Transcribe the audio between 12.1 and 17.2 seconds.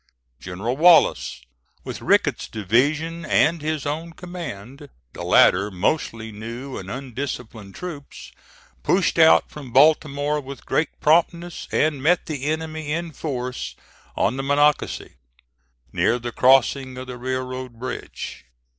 the enemy in force on the Monocacy, near the crossing of the